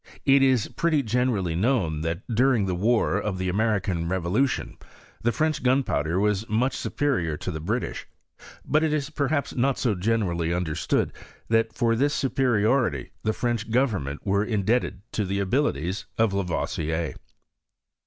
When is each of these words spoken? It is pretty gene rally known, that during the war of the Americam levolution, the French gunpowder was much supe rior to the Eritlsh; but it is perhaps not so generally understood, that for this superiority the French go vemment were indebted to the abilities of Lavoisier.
It 0.25 0.41
is 0.41 0.67
pretty 0.67 1.03
gene 1.03 1.29
rally 1.29 1.53
known, 1.55 2.01
that 2.01 2.23
during 2.27 2.65
the 2.65 2.73
war 2.73 3.19
of 3.21 3.37
the 3.37 3.49
Americam 3.49 4.09
levolution, 4.09 4.81
the 5.21 5.31
French 5.31 5.61
gunpowder 5.61 6.19
was 6.19 6.49
much 6.49 6.75
supe 6.75 6.97
rior 6.97 7.39
to 7.39 7.51
the 7.51 7.61
Eritlsh; 7.61 8.05
but 8.65 8.83
it 8.83 8.93
is 8.93 9.11
perhaps 9.11 9.53
not 9.53 9.77
so 9.77 9.93
generally 9.93 10.51
understood, 10.51 11.13
that 11.49 11.71
for 11.71 11.95
this 11.95 12.15
superiority 12.15 13.11
the 13.21 13.31
French 13.31 13.69
go 13.69 13.85
vemment 13.85 14.17
were 14.23 14.43
indebted 14.43 15.03
to 15.11 15.23
the 15.23 15.37
abilities 15.39 16.07
of 16.17 16.33
Lavoisier. 16.33 17.13